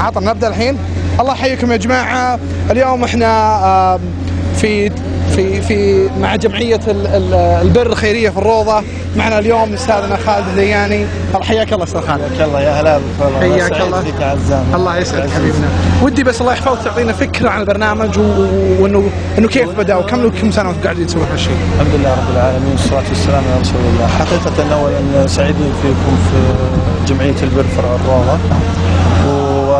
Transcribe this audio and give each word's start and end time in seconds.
عطنا 0.00 0.30
نبدأ 0.32 0.48
الحين. 0.48 0.78
الله 1.20 1.32
يحييكم 1.32 1.72
يا 1.72 1.76
جماعة. 1.76 2.38
اليوم 2.70 3.04
إحنا 3.04 3.98
في 4.56 4.90
في 5.36 5.62
في 5.62 6.08
مع 6.20 6.36
جمعية 6.36 6.80
ال- 6.88 7.06
ال- 7.06 7.34
البر 7.34 7.86
الخيرية 7.86 8.30
في 8.30 8.38
الروضة. 8.38 8.82
معنا 9.16 9.38
اليوم 9.38 9.72
أستاذنا 9.74 10.16
خالد 10.16 10.48
الدياني. 10.48 11.06
حياك 11.42 11.72
الله 11.72 11.84
أستاذ 11.84 12.00
خالد. 12.00 12.20
حياك 12.20 12.48
الله 12.48 12.60
يا 12.60 12.80
هلا 12.80 13.00
حياك 13.40 13.72
الله. 13.80 14.04
الله 14.74 14.96
يسعدك 14.96 15.30
حبيبنا. 15.30 15.68
ودي 16.02 16.22
بس 16.24 16.40
الله 16.40 16.52
يحفظك 16.52 16.84
تعطينا 16.84 17.12
فكرة 17.12 17.48
عن 17.50 17.60
البرنامج 17.60 18.18
وإنه 18.80 19.10
إنه 19.38 19.48
كيف 19.48 19.68
بدأ 19.78 19.96
وكم 19.96 20.28
كم 20.30 20.50
سنة 20.50 20.68
وأنتم 20.68 20.82
قاعدين 20.84 21.06
تسوون 21.06 21.26
هالشيء؟ 21.32 21.56
الحمد 21.80 21.94
لله 22.00 22.10
رب 22.12 22.36
العالمين 22.36 22.72
والصلاة 22.72 23.04
والسلام 23.08 23.44
على 23.52 23.60
رسول 23.60 23.80
الله. 23.94 24.06
حقيقة 24.06 24.74
أولا 24.74 25.26
سعيدين 25.26 25.72
فيكم 25.82 26.16
في 26.30 26.38
جمعية 27.14 27.42
البر 27.42 27.64
فرع 27.76 27.94
الروضة. 27.94 28.38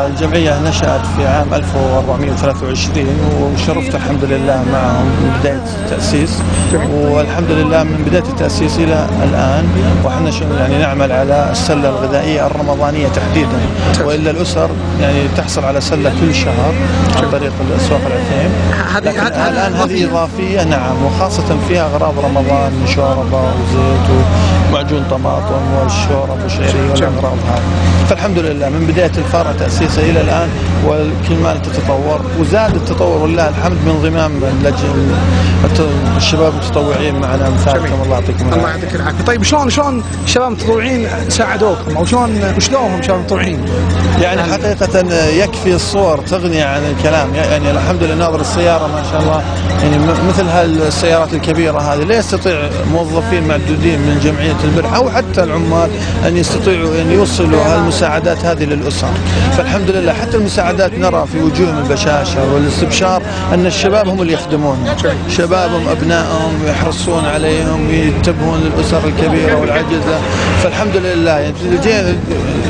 والجمعية 0.06 0.60
نشأت 0.62 1.06
في 1.16 1.26
عام 1.26 1.54
1423 1.54 3.06
وشرفت 3.40 3.94
الحمد 3.94 4.24
لله 4.24 4.64
معهم 4.72 5.06
من 5.06 5.38
بداية 5.40 5.62
التأسيس. 5.84 6.42
والحمد 6.92 7.50
لله 7.50 7.82
من 7.82 8.04
بداية 8.06 8.22
التأسيس 8.22 8.78
إلى 8.78 9.06
الآن 9.22 9.64
وحنا 10.04 10.30
يعني 10.60 10.78
نعمل 10.78 11.12
على 11.12 11.48
السلة 11.50 11.88
الغذائية 11.88 12.46
الرمضانية 12.46 13.08
تحديدا. 13.08 13.58
وإلا 14.04 14.30
الأسر 14.30 14.70
يعني 15.00 15.28
تحصل 15.36 15.64
على 15.64 15.80
سلة 15.80 16.12
كل 16.20 16.34
شهر 16.34 16.74
عن 17.16 17.30
طريق 17.30 17.52
الأسواق 17.70 18.00
العثيم 18.06 18.50
لكن 19.02 19.26
الآن 19.26 19.74
هذه 19.74 20.04
إضافية 20.04 20.64
نعم. 20.64 21.04
وخاصة 21.04 21.56
فيها 21.68 21.86
أغراض 21.86 22.18
رمضان 22.18 22.72
من 22.72 22.86
شوربة 22.94 23.42
وزيت 23.42 24.24
ومعجون 24.70 25.04
طماطم 25.10 25.62
والشورب 25.80 26.42
والشعرية 26.42 26.90
والأغراض 26.90 27.38
هذه. 27.48 28.06
فالحمد 28.08 28.38
لله 28.38 28.68
من 28.68 28.86
بداية 28.86 29.12
الفارة 29.18 29.52
تأسيسه 29.58 29.95
إلى 29.98 30.20
الآن. 30.20 30.75
وكل 30.86 31.34
ما 31.42 31.56
تتطور 31.56 32.20
وزاد 32.40 32.74
التطور 32.74 33.22
ولله 33.22 33.48
الحمد 33.48 33.78
من 33.86 34.00
ضمام 34.02 34.32
الشباب 36.16 36.52
المتطوعين 36.52 37.20
معنا 37.20 37.50
مثالكم 37.50 38.02
الله 38.04 38.14
يعطيكم 38.14 38.44
الله 38.44 38.56
العافية. 38.56 38.82
يعطيك 38.82 38.94
العافية. 38.94 39.24
طيب 39.24 39.42
شلون 39.42 39.70
شلون 39.70 40.02
الشباب 40.24 40.48
المتطوعين 40.48 41.08
ساعدوكم؟ 41.28 41.96
أو 41.96 42.04
شلون 42.04 42.54
وشلونهم 42.56 43.02
شباب 43.02 43.16
المتطوعين؟ 43.16 43.64
يعني 44.20 44.42
حقيقة 44.42 45.14
يكفي 45.28 45.74
الصور 45.74 46.18
تغني 46.18 46.62
عن 46.62 46.82
الكلام. 46.84 47.34
يعني 47.34 47.70
الحمد 47.70 48.02
لله 48.02 48.14
ناظر 48.14 48.40
السيارة 48.40 48.86
ما 48.86 49.02
شاء 49.12 49.22
الله. 49.22 49.42
يعني 49.82 49.98
مثل 50.28 50.48
هالسيارات 50.48 51.34
الكبيرة 51.34 51.78
هذه 51.78 52.02
لا 52.02 52.18
يستطيع 52.18 52.70
موظفين 52.92 53.48
معدودين 53.48 53.98
من 53.98 54.20
جمعية 54.24 54.56
البر 54.64 54.96
أو 54.96 55.10
حتى 55.10 55.42
العمال 55.42 55.90
أن 56.26 56.36
يستطيعوا 56.36 57.00
أن 57.00 57.10
يوصلوا 57.12 57.62
هالمساعدات 57.62 58.44
هذه 58.44 58.64
للأسر. 58.64 59.10
فالحمد 59.56 59.90
لله 59.90 60.12
حتى 60.12 60.36
المساعدات 60.36 60.75
نرى 60.80 61.26
في 61.32 61.42
وجوههم 61.42 61.78
البشاشة 61.78 62.52
والاستبشار 62.54 63.22
أن 63.54 63.66
الشباب 63.66 64.08
هم 64.08 64.22
اللي 64.22 64.32
يخدمون. 64.32 64.94
شبابهم 65.28 65.88
أبنائهم 65.88 66.52
يحرصون 66.66 67.24
عليهم 67.24 67.90
ينتبهون 67.90 68.60
للأسر 68.60 69.00
الكبيرة 69.04 69.60
والعجزة. 69.60 70.18
فالحمد 70.62 70.96
لله. 70.96 71.38
يعني 71.38 72.14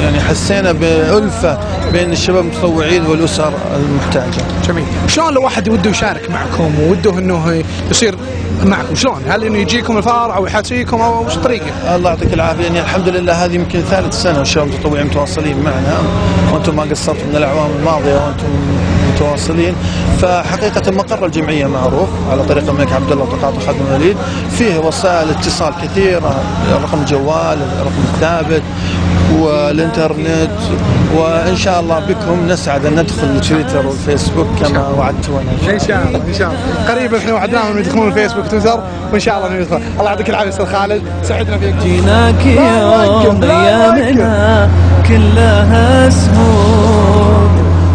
يعني 0.02 0.20
حسينا 0.20 0.72
بألفة 0.72 1.58
بين 1.92 2.12
الشباب 2.12 2.44
المتطوعين 2.44 3.06
والأسر 3.06 3.52
المحتاجة. 3.76 4.44
جميل. 4.68 4.84
شلون 5.08 5.34
لو 5.34 5.42
واحد 5.42 5.68
وده 5.68 5.90
يشارك 5.90 6.30
معكم 6.30 6.80
ووده 6.80 7.18
إنه 7.18 7.62
يصير 7.90 8.14
معكم؟ 8.64 8.94
شلون؟ 8.94 9.22
هل 9.28 9.44
إنه 9.44 9.58
يجيكم 9.58 9.98
الفار 9.98 10.36
أو 10.36 10.46
يحاسيكم 10.46 11.00
أو 11.00 11.26
وش 11.26 11.36
الطريقة؟ 11.36 11.96
الله 11.96 12.10
يعطيك 12.10 12.34
العافية. 12.34 12.64
يعني 12.64 12.80
الحمد 12.80 13.08
لله 13.08 13.32
هذه 13.44 13.54
يمكن 13.54 13.80
ثالث 13.80 14.22
سنة 14.22 14.38
والشباب 14.38 14.66
المتطوعين 14.68 15.06
متواصلين 15.06 15.58
معنا. 15.58 15.98
وأنتم 16.52 16.76
ما 16.76 16.82
قصرتوا 16.82 17.26
من 17.30 17.36
الأعوام. 17.36 17.70
الماضيه 17.86 18.14
وأنتم 18.14 18.46
متواصلين 19.14 19.74
فحقيقه 20.22 20.90
مقر 20.90 21.26
الجمعيه 21.26 21.66
معروف 21.66 22.08
على 22.30 22.42
طريق 22.42 22.68
الملك 22.68 22.92
عبد 22.92 23.12
الله 23.12 23.24
وتقاطع 23.24 23.58
خادم 23.66 23.80
الوليد 23.90 24.16
فيه 24.50 24.78
وسائل 24.78 25.30
اتصال 25.30 25.74
كثيره 25.82 26.40
رقم 26.82 26.98
الجوال 26.98 27.58
الرقم 27.80 28.02
الثابت 28.14 28.62
والانترنت 29.38 30.50
وان 31.16 31.56
شاء 31.56 31.80
الله 31.80 31.98
بكم 31.98 32.48
نسعد 32.48 32.86
ان 32.86 32.92
ندخل 32.92 33.40
تويتر 33.40 33.86
والفيسبوك 33.86 34.46
كما 34.60 34.88
وعدتونا 34.88 35.40
ان 35.70 35.78
شاء 35.78 36.06
الله 36.06 36.20
ان 36.28 36.34
شاء 36.34 36.48
الله 36.48 36.94
قريبا 36.94 37.18
إحنا 37.18 37.32
وعدناهم 37.32 37.78
يدخلون 37.78 38.08
الفيسبوك 38.08 38.44
وتويتر 38.44 38.80
وان 39.12 39.20
شاء 39.20 39.36
الله 39.36 39.48
انه 39.48 39.56
يدخل 39.56 39.80
الله 39.98 40.10
يعطيك 40.10 40.30
العافيه 40.30 40.48
أستاذ 40.48 40.66
خالد 40.66 41.02
سعدنا 41.22 41.58
فيك 41.58 41.74
جيناك 41.74 42.46
يوم 43.24 43.42
ايامنا 43.42 44.70
كلها 45.08 46.10
سهول 46.10 47.05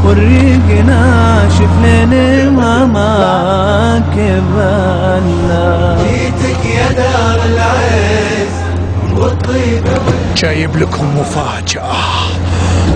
والريق 0.06 0.86
ناشف 0.86 1.70
لين 1.84 2.50
ما 2.54 2.86
ما 2.86 4.04
كبلنا 4.16 5.98
جايب 10.38 10.76
لكم 10.78 11.06
مفاجأة 11.20 11.94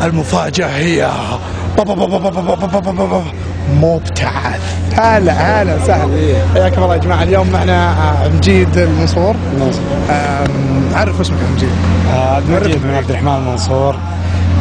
المفاجأة 0.04 0.68
هي 0.68 1.10
بابا 1.78 1.94
بابا 1.94 2.18
بابا 2.18 2.42
بابا 2.42 2.66
بابا 2.68 2.92
بابا 2.92 3.24
مبتعث 3.82 4.62
هلا 4.98 5.62
هلا 5.62 5.76
وسهلا 5.76 6.08
حياكم 6.54 6.84
الله 6.84 6.96
يا 6.96 7.00
جماعة 7.00 7.24
اليوم 7.24 7.50
معنا 7.50 7.90
آه، 7.92 8.30
مجيد 8.30 8.78
المنصور 8.78 9.36
آم، 10.10 10.48
عرف 10.94 11.22
اسمك 11.22 11.38
يا 11.38 11.56
مجيد 11.56 11.70
آه، 12.14 12.36
عبد 12.36 12.50
المجيد 12.50 12.82
بن 12.84 12.94
عبد 12.96 13.10
الرحمن 13.10 13.36
المنصور 13.36 13.96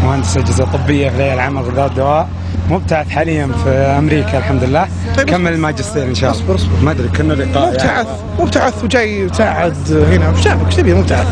مهندس 0.05 0.37
اجهزه 0.37 0.65
طبيه 0.65 1.09
في 1.09 1.17
الهيئه 1.17 1.35
العامه 1.35 1.63
للغذاء 1.63 1.85
والدواء 1.85 2.29
مبتعث 2.71 3.09
حاليا 3.09 3.51
في 3.65 3.71
أمريكا 3.71 4.39
الحمد 4.39 4.65
لله. 4.65 4.89
طيب، 5.17 5.27
كمل 5.31 5.53
الماجستير 5.53 6.05
إن 6.05 6.15
شاء 6.15 6.31
الله. 6.31 6.43
اصبر، 6.43 6.55
اصبر. 6.55 6.73
ما 6.83 6.91
أدري 6.91 7.09
كنا 7.09 7.33
لقاء 7.33 7.69
مبتعث 7.71 8.07
يعني. 8.07 8.19
مبتعث 8.39 8.85
وجاي 8.85 9.21
يساعد 9.21 9.77
هنا. 10.13 10.31
وش 10.31 10.45
جابك 10.45 10.67
إيش 10.67 10.75
تبي؟ 10.75 10.95
مبتعث. 10.95 11.27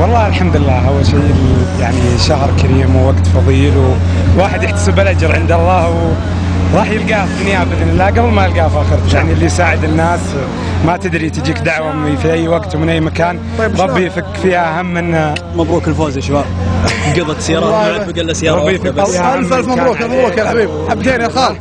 والله 0.00 0.26
الحمد 0.26 0.56
لله 0.56 0.88
أول 0.88 1.06
شيء 1.06 1.34
يعني 1.80 2.18
شهر 2.18 2.50
كريم 2.62 2.96
ووقت 2.96 3.26
فضيل 3.26 3.72
وواحد 4.36 4.62
يحتسب 4.62 5.00
الأجر 5.00 5.34
عند 5.34 5.52
الله 5.52 5.90
و 5.90 6.12
راح 6.74 6.90
يلقاه 6.90 7.26
في 7.26 7.32
الدنيا 7.32 7.64
بإذن 7.64 7.88
الله. 7.88 8.06
قبل 8.06 8.20
ما 8.22 8.46
يلقاه 8.46 8.68
في 8.68 8.76
اخرته 8.76 9.16
يعني 9.16 9.32
اللي 9.32 9.44
يساعد 9.46 9.84
الناس. 9.84 10.20
ما 10.86 10.96
تدري 10.96 11.30
تجيك 11.30 11.58
دعوة 11.58 11.92
من 11.92 12.16
في 12.16 12.32
أي 12.32 12.48
وقت 12.48 12.74
ومن 12.74 12.88
أي 12.88 13.00
مكان. 13.00 13.38
طيب،؟ 13.58 13.80
ربي 13.80 14.06
يفك 14.06 14.24
فيها 14.42 14.80
هم 14.80 14.94
من 14.94 15.34
مبروك 15.56 15.88
الفوز 15.88 16.16
يا 16.16 16.22
شباب. 16.22 16.44
قضت 17.16 17.40
سيارات 17.40 17.70
ما 17.70 17.76
عاد 17.76 18.12
بقى 18.12 18.20
الا 18.20 18.32
سيارة 18.32 18.60
ربي 18.60 18.72
يثبت 18.72 18.92
بس. 18.92 19.16
ألف 19.16 19.52
ألف 19.52 19.68
مبروك. 19.68 20.02
مبروك 20.02 20.36
يا 20.36 20.42
الحبيب 20.42 20.70
حبتين 20.88 21.20
يا 21.20 21.28
خال. 21.28 21.56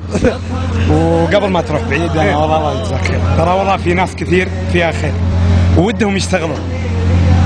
وقبل 0.92 1.48
ما 1.48 1.62
تروح 1.62 1.82
بعيد 1.82 2.18
أنا 2.18 2.38
والله 2.38 2.58
الله 2.58 2.80
يجزاك 2.82 3.02
خير 3.08 3.20
ترى 3.38 3.52
والله 3.52 3.78
في 3.78 3.94
ناس 3.94 4.16
كثير 4.16 4.48
فيها 4.74 4.92
خير. 4.92 5.14
ودهم 5.78 6.18
يشتغلون. 6.18 6.60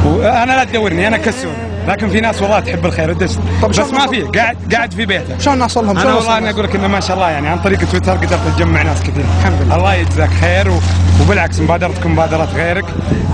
وأنا 0.06 0.52
لا 0.52 0.64
تدورني 0.64 1.08
أنا 1.08 1.18
كسول. 1.18 1.52
لكن 1.88 2.10
في 2.10 2.22
ناس 2.22 2.42
والله 2.42 2.60
تحب 2.60 2.86
الخير 2.86 3.10
ودش 3.10 3.32
طب 3.62 3.70
بس 3.70 3.80
ما 3.80 4.08
في 4.08 4.22
قاعد 4.22 4.58
قاعد 4.74 4.94
في 4.94 5.06
بيته. 5.06 5.40
شلون 5.40 5.58
نوصل 5.58 5.86
لهم؟ 5.86 5.98
أنا 5.98 6.14
والله 6.14 6.38
أنا؟ 6.38 6.50
أقول 6.50 6.64
لك 6.64 6.76
إنه 6.76 6.88
ما 6.88 7.00
شاء 7.00 7.16
الله 7.16 7.30
يعني 7.30 7.48
عن 7.48 7.60
طريق 7.60 7.80
تويتر 7.80 8.12
قدرت 8.12 8.40
تجمع 8.56 8.82
ناس 8.82 9.02
كثير. 9.02 9.24
الحمد 9.40 9.62
لله. 9.62 9.76
الله 9.76 9.94
يجزاك 9.94 10.30
خير 10.30 10.70
و... 10.70 10.80
وبالعكس 11.22 11.60
مبادرتكم 11.60 12.12
مبادرات 12.12 12.50
غيرك. 12.56 12.86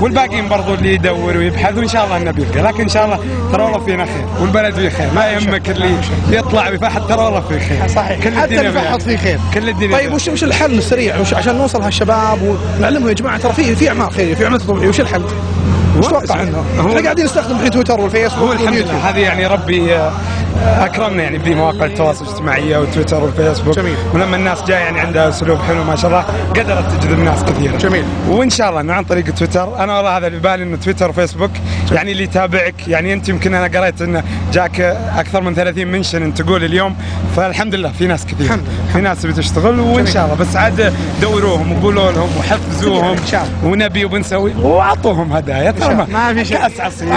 والباقيين 0.02 0.50
برضو 0.50 0.74
اللي 0.74 0.94
يدور 0.94 1.38
ويبحث 1.38 1.78
وإن 1.78 1.88
شاء 1.88 2.06
الله 2.06 2.18
إنه 2.18 2.32
بيلقى. 2.32 2.62
لكن 2.62 2.82
إن 2.82 2.90
شاء 2.90 3.06
الله 3.06 3.20
ترى 3.52 3.64
والله 3.64 3.80
فينا 3.80 4.06
خير. 4.06 4.26
والبلد 4.42 4.76
فيه 4.76 4.90
خير. 4.90 5.08
ما 5.16 5.32
يهمك 5.32 5.70
اللي 5.70 5.92
يطلع 6.30 6.70
ويفحط 6.70 7.10
ترى 7.10 7.22
والله 7.22 7.42
فيه 7.42 7.60
خير. 7.60 7.88
صحيح. 7.88 8.20
كل 8.20 8.36
حتى 8.36 8.44
الدنيا 8.44 8.62
اللي 8.62 8.82
فحط 8.82 9.02
فيه 9.02 9.18
خير. 9.18 9.40
كل 9.54 9.70
الدنيا 9.70 9.98
طيب 9.98 10.14
وش 10.14 10.28
وش 10.28 10.44
الحل 10.44 10.78
السريع؟ 10.78 11.20
وش 11.20 11.34
عشان 11.34 11.56
نوصل 11.56 11.82
هالشباب 11.82 12.58
ونعلمهم 12.78 13.08
يا 13.08 13.14
جماعة 13.14 13.38
ترى 13.38 13.54
في 13.54 13.76
في 13.76 13.90
أعمال 13.90 14.12
خيريه 14.12 14.36
في 14.36 14.46
أعمال 14.46 14.60
تطوعيه 14.60 14.88
وش 14.88 15.02
الحل؟ 15.02 15.24
وش 15.98 16.06
تتوقع 16.08 16.42
إنه؟ 16.44 16.64
هو- 16.80 16.90
إحنا 16.90 17.02
قاعدين 17.02 17.26
نستخدم 17.26 17.56
الحين 17.56 17.70
تويتر 17.72 18.02
والفيسبوك 18.02 18.44
هو 18.48 18.52
الحمد 18.54 18.76
لله. 18.78 19.10
هذه 19.10 19.20
يعني 19.20 19.48
ربي 19.48 19.96
آه، 19.96 20.12
اكرمنا 20.66 21.24
يعني 21.24 21.38
بمواقع 21.38 21.86
التواصل 21.86 22.26
الاجتماعي 22.26 22.78
وتويتر 22.78 23.24
والفيسبوك 23.24 23.76
جميل. 23.76 23.96
ولما 24.14 24.36
الناس 24.38 24.64
جاية 24.64 24.78
يعني 24.80 25.00
عندها 25.00 25.30
أسلوب 25.30 25.60
حلو 25.60 25.84
ما 25.84 25.96
شاء 25.96 26.12
الله 26.12 26.22
قدرت 26.50 26.92
تجذب 26.92 27.20
ناس 27.20 27.44
كثيره 27.44 27.78
جميل. 27.78 28.04
وإن 28.30 28.50
شاء 28.50 28.70
الله 28.70 28.82
انه 28.82 28.94
عن 28.94 29.04
طريق 29.04 29.24
تويتر 29.34 29.84
أنا 29.84 29.96
والله 29.98 30.18
هذا 30.18 30.28
اللي 30.28 30.40
بالي 30.40 30.64
إنه 30.64 30.78
تويتر 30.78 31.10
وفيسبوك 31.10 31.52
يعني 31.92 32.12
اللي 32.12 32.24
يتابعك 32.24 32.88
يعني 32.88 33.14
أنت 33.14 33.30
يمكن 33.30 33.54
أنا 33.54 33.80
قريت 33.80 34.02
إنه 34.02 34.24
جاك 34.54 34.82
أكثر 35.18 35.42
من 35.42 35.54
30 35.56 35.88
منشن 35.88 36.24
أنت 36.24 36.42
تقول 36.42 36.64
اليوم 36.64 36.96
فالحمد 37.36 37.76
لله 37.76 37.92
في 37.92 38.08
ناس 38.08 38.26
كثير 38.26 38.46
الحمد 38.46 38.60
لله. 38.68 38.94
في 38.94 39.02
ناس 39.02 39.26
بتشتغل 39.26 39.80
وإن. 39.80 40.06
شاء 40.06 40.26
الله 40.26 40.36
بس 40.36 40.56
عاد 40.56 40.94
دوروهم 41.22 41.72
وقولوا 41.72 42.12
لهم 42.12 42.30
وحفزوهم. 42.40 43.16
ونبي 43.64 44.06
وبنسوي 44.06 44.54
وأعطوهم 44.62 45.34
هدايا 45.34 45.72
ترى 45.72 46.08
ما 46.14 46.34
في 46.34 46.46
شيء 46.46 46.58
كأس 46.58 46.80
عصير. 46.80 47.08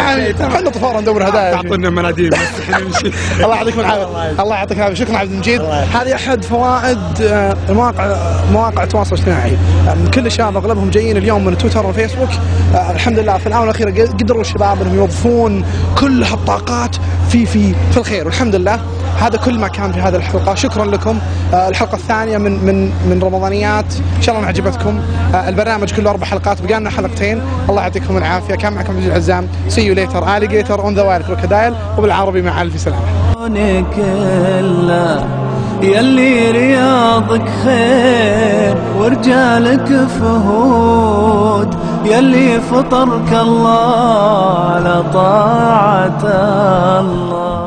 خلنا 0.50 0.70
طفاره 0.70 1.00
ندور 1.00 1.28
هدايا 1.28 1.52
تعطونا 1.52 1.90
مناديل 1.90 2.30
بس 2.30 2.38
إحنا 2.62 2.78
نمشي 2.84 3.10
الله 3.44 3.56
يعطيكم 3.56 3.80
العافية. 3.80 4.42
الله 4.42 4.56
يعطيك 4.56 4.78
العافية. 4.78 4.94
شكرا 4.94 5.16
عبد 5.16 5.32
المجيد. 5.32 5.60
هذه 5.62 6.14
أحد 6.14 6.44
فوائد 6.44 6.98
آه، 7.22 7.56
المواقع 7.68 8.16
مواقع 8.52 8.82
التواصل 8.82 9.14
الاجتماعي. 9.14 9.52
آه، 9.88 10.10
كل 10.14 10.26
الشباب 10.26 10.56
أغلبهم 10.56 10.90
جايين 10.90 11.16
اليوم 11.16 11.44
من 11.44 11.58
تويتر 11.58 11.86
والفيسبوك 11.86 12.28
آه، 12.74 12.90
الحمد 12.90 13.18
لله 13.18 13.38
في 13.38 13.46
الآونة 13.46 13.64
الأخيرة 13.64 14.06
قدروا 14.06 14.40
الشباب 14.40 14.82
إنهم 14.82 14.94
يوظفون 14.96 15.64
كل 15.98 16.24
هالطاقات 16.24 16.96
في 17.30 17.46
في 17.46 17.74
في 17.90 17.96
الخير. 17.96 18.24
والحمد 18.26 18.54
لله 18.54 18.80
هذا 19.20 19.36
كل 19.38 19.58
ما 19.58 19.68
كان 19.68 19.92
في 19.92 20.00
هذه 20.00 20.16
الحلقة. 20.16 20.54
شكرا 20.54 20.84
لكم. 20.84 21.18
آه، 21.54 21.68
الحلقة 21.68 21.94
الثانية 21.94 22.38
من 22.38 22.64
من 22.64 22.84
من 23.10 23.20
رمضانيات. 23.22 23.94
إن 24.16 24.22
شاء 24.22 24.36
الله 24.36 24.48
عجبتكم 24.48 25.00
آه، 25.34 25.48
البرنامج 25.48 25.92
كله 25.94 26.10
أربع 26.10 26.26
حلقات. 26.26 26.62
بقى 26.62 26.80
لنا 26.80 26.90
حلقتين. 26.90 27.42
الله 27.68 27.82
يعطيكم 27.82 28.16
العافية. 28.16 28.54
كان 28.54 28.72
معكم 28.72 28.96
عبد 28.96 29.06
العزام 29.06 29.48
see 29.68 29.80
you 29.86 29.94
later 29.94 30.36
alligator 30.36 30.80
in 30.80 30.94
a 30.94 31.02
while 31.02 31.22
crocodile 31.22 31.74
وبالعربي 31.98 32.42
مع 32.42 32.62
ألف 32.62 32.80
سلامة. 32.80 33.19
كوني 33.40 33.84
كله 33.96 35.24
يلي 35.82 36.50
رياضك 36.50 37.48
خير 37.64 38.76
ورجالك 38.98 40.06
فهود 40.20 41.74
يلي 42.04 42.60
فطرك 42.60 43.32
الله 43.32 44.58
على 44.70 45.04
طاعة 45.12 46.22
الله. 47.00 47.59